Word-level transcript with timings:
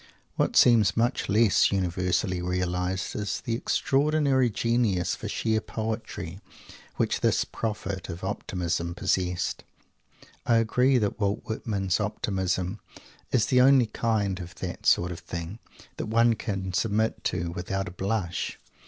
What 0.35 0.55
seems 0.55 0.97
much 0.97 1.29
less 1.29 1.71
universally 1.71 2.41
realized 2.41 3.15
is 3.15 3.39
the 3.39 3.53
extraordinary 3.53 4.49
genius 4.49 5.13
for 5.13 5.29
sheer 5.29 5.61
"poetry" 5.61 6.39
which 6.95 7.21
this 7.21 7.45
Prophet 7.45 8.09
of 8.09 8.23
Optimism 8.23 8.95
possessed. 8.95 9.63
I 10.43 10.57
agree 10.57 10.97
that 10.97 11.19
Walt 11.19 11.43
Whitman's 11.45 11.99
Optimism 11.99 12.79
is 13.31 13.45
the 13.45 13.61
only 13.61 13.85
kind, 13.85 14.39
of 14.39 14.55
that 14.55 14.87
sort 14.87 15.11
of 15.11 15.19
thing, 15.19 15.59
that 15.97 16.07
one 16.07 16.33
can 16.33 16.73
submit 16.73 17.23
to 17.25 17.51
without 17.51 17.87
a 17.87 17.91
blush. 17.91 18.57